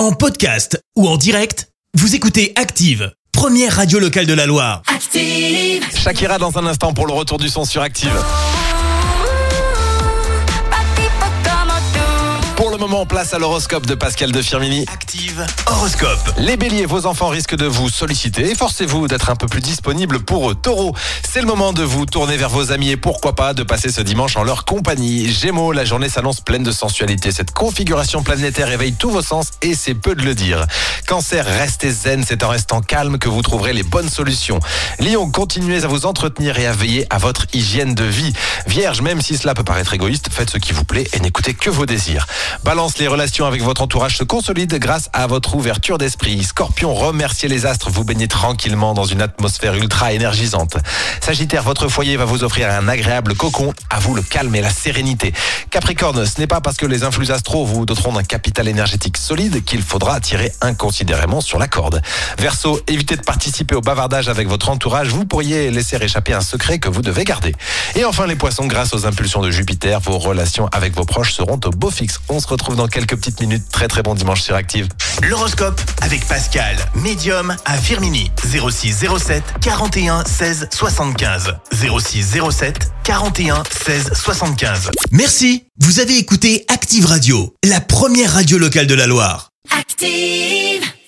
En 0.00 0.12
podcast 0.12 0.82
ou 0.96 1.06
en 1.06 1.18
direct, 1.18 1.68
vous 1.92 2.14
écoutez 2.14 2.54
Active, 2.56 3.12
première 3.32 3.76
radio 3.76 3.98
locale 3.98 4.24
de 4.24 4.32
la 4.32 4.46
Loire. 4.46 4.80
Active. 4.86 5.84
Shakira 5.94 6.38
dans 6.38 6.56
un 6.56 6.64
instant 6.64 6.94
pour 6.94 7.06
le 7.06 7.12
retour 7.12 7.36
du 7.36 7.50
son 7.50 7.66
sur 7.66 7.82
Active. 7.82 8.10
Moment, 12.80 13.04
place 13.04 13.34
à 13.34 13.38
l'horoscope 13.38 13.84
de 13.84 13.94
Pascal 13.94 14.32
de 14.32 14.40
Firmini. 14.40 14.86
Active 14.90 15.44
horoscope. 15.66 16.32
Les 16.38 16.56
béliers, 16.56 16.86
vos 16.86 17.04
enfants 17.04 17.28
risquent 17.28 17.54
de 17.54 17.66
vous 17.66 17.90
solliciter. 17.90 18.54
Forcez-vous 18.54 19.06
d'être 19.06 19.28
un 19.28 19.36
peu 19.36 19.46
plus 19.46 19.60
disponible 19.60 20.20
pour 20.20 20.50
eux. 20.50 20.54
Taureau, 20.54 20.94
c'est 21.30 21.42
le 21.42 21.46
moment 21.46 21.74
de 21.74 21.82
vous 21.82 22.06
tourner 22.06 22.38
vers 22.38 22.48
vos 22.48 22.72
amis 22.72 22.88
et 22.88 22.96
pourquoi 22.96 23.34
pas 23.34 23.52
de 23.52 23.64
passer 23.64 23.90
ce 23.92 24.00
dimanche 24.00 24.38
en 24.38 24.44
leur 24.44 24.64
compagnie. 24.64 25.30
Gémeaux, 25.30 25.72
la 25.72 25.84
journée 25.84 26.08
s'annonce 26.08 26.40
pleine 26.40 26.62
de 26.62 26.72
sensualité. 26.72 27.32
Cette 27.32 27.50
configuration 27.50 28.22
planétaire 28.22 28.70
éveille 28.70 28.94
tous 28.94 29.10
vos 29.10 29.20
sens 29.20 29.48
et 29.60 29.74
c'est 29.74 29.94
peu 29.94 30.14
de 30.14 30.22
le 30.22 30.34
dire. 30.34 30.64
Cancer, 31.06 31.44
restez 31.44 31.90
zen. 31.90 32.24
C'est 32.26 32.42
en 32.42 32.48
restant 32.48 32.80
calme 32.80 33.18
que 33.18 33.28
vous 33.28 33.42
trouverez 33.42 33.74
les 33.74 33.82
bonnes 33.82 34.08
solutions. 34.08 34.58
Lion, 35.00 35.30
continuez 35.30 35.84
à 35.84 35.86
vous 35.86 36.06
entretenir 36.06 36.58
et 36.58 36.66
à 36.66 36.72
veiller 36.72 37.06
à 37.10 37.18
votre 37.18 37.44
hygiène 37.52 37.94
de 37.94 38.04
vie. 38.04 38.32
Vierge, 38.66 39.02
même 39.02 39.20
si 39.20 39.36
cela 39.36 39.52
peut 39.52 39.64
paraître 39.64 39.92
égoïste, 39.92 40.30
faites 40.32 40.48
ce 40.48 40.56
qui 40.56 40.72
vous 40.72 40.84
plaît 40.84 41.06
et 41.12 41.20
n'écoutez 41.20 41.52
que 41.52 41.68
vos 41.68 41.84
désirs. 41.84 42.26
Balance, 42.70 42.98
les 42.98 43.08
relations 43.08 43.46
avec 43.46 43.62
votre 43.62 43.82
entourage 43.82 44.16
se 44.16 44.22
consolident 44.22 44.78
grâce 44.78 45.10
à 45.12 45.26
votre 45.26 45.56
ouverture 45.56 45.98
d'esprit. 45.98 46.44
Scorpion, 46.44 46.94
remerciez 46.94 47.48
les 47.48 47.66
astres, 47.66 47.90
vous 47.90 48.04
baignez 48.04 48.28
tranquillement 48.28 48.94
dans 48.94 49.06
une 49.06 49.22
atmosphère 49.22 49.74
ultra 49.74 50.12
énergisante. 50.12 50.76
Sagittaire, 51.20 51.64
votre 51.64 51.88
foyer 51.88 52.16
va 52.16 52.26
vous 52.26 52.44
offrir 52.44 52.70
un 52.70 52.86
agréable 52.86 53.34
cocon, 53.34 53.74
à 53.90 53.98
vous 53.98 54.14
le 54.14 54.22
calme 54.22 54.54
et 54.54 54.60
la 54.60 54.70
sérénité. 54.70 55.32
Capricorne, 55.70 56.24
ce 56.24 56.38
n'est 56.38 56.46
pas 56.46 56.60
parce 56.60 56.76
que 56.76 56.86
les 56.86 57.02
influx 57.02 57.32
astraux 57.32 57.64
vous 57.64 57.86
doteront 57.86 58.12
d'un 58.12 58.22
capital 58.22 58.68
énergétique 58.68 59.16
solide 59.16 59.64
qu'il 59.64 59.82
faudra 59.82 60.20
tirer 60.20 60.52
inconsidérément 60.60 61.40
sur 61.40 61.58
la 61.58 61.66
corde. 61.66 62.00
Verseau, 62.38 62.78
évitez 62.86 63.16
de 63.16 63.22
participer 63.22 63.74
au 63.74 63.80
bavardage 63.80 64.28
avec 64.28 64.46
votre 64.46 64.68
entourage, 64.68 65.08
vous 65.08 65.24
pourriez 65.24 65.72
laisser 65.72 65.96
échapper 66.00 66.34
un 66.34 66.40
secret 66.40 66.78
que 66.78 66.88
vous 66.88 67.02
devez 67.02 67.24
garder. 67.24 67.52
Et 67.96 68.04
enfin 68.04 68.28
les 68.28 68.36
poissons, 68.36 68.68
grâce 68.68 68.94
aux 68.94 69.06
impulsions 69.06 69.42
de 69.42 69.50
Jupiter, 69.50 69.98
vos 69.98 70.18
relations 70.18 70.68
avec 70.70 70.94
vos 70.94 71.04
proches 71.04 71.32
seront 71.32 71.58
au 71.64 71.70
beau 71.70 71.90
fixe. 71.90 72.20
Retrouve 72.60 72.76
dans 72.76 72.88
quelques 72.88 73.16
petites 73.16 73.40
minutes. 73.40 73.64
Très 73.72 73.88
très 73.88 74.02
bon 74.02 74.14
dimanche 74.14 74.42
sur 74.42 74.54
Active. 74.54 74.88
L'horoscope 75.22 75.80
avec 76.02 76.26
Pascal, 76.26 76.76
médium 76.94 77.56
à 77.64 77.78
Firmini. 77.78 78.30
06 78.44 79.06
07 79.18 79.42
41 79.62 80.24
16 80.24 80.68
75. 80.70 81.54
06 81.72 82.38
07 82.50 82.92
41 83.02 83.62
16 83.70 84.10
75. 84.12 84.90
Merci. 85.10 85.64
Vous 85.78 86.00
avez 86.00 86.18
écouté 86.18 86.66
Active 86.68 87.06
Radio, 87.06 87.54
la 87.64 87.80
première 87.80 88.34
radio 88.34 88.58
locale 88.58 88.86
de 88.86 88.94
la 88.94 89.06
Loire. 89.06 89.50
Active. 89.70 90.89